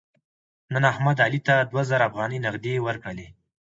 [0.73, 3.27] نن احمد علي ته دوه زره افغانۍ نغدې ورکړلې.